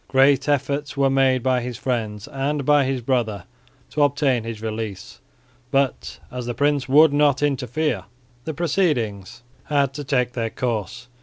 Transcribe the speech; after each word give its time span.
Great 0.07 0.49
efforts 0.49 0.97
were 0.97 1.11
made 1.11 1.43
by 1.43 1.61
his 1.61 1.77
friends 1.77 2.27
and 2.29 2.65
by 2.65 2.85
his 2.85 3.01
brother 3.01 3.43
to 3.91 4.01
obtain 4.01 4.43
his 4.43 4.59
release; 4.59 5.21
but, 5.69 6.17
as 6.31 6.47
the 6.47 6.55
prince 6.55 6.89
would 6.89 7.13
not 7.13 7.43
interfere, 7.43 8.05
the 8.45 8.53
proceedings 8.55 9.43
had 9.65 9.93
to 9.93 10.03
take 10.03 10.31
their 10.33 10.49
course. 10.49 11.07